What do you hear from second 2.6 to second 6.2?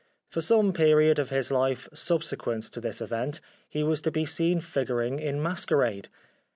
to this event he was to be seen figuring in masquerade.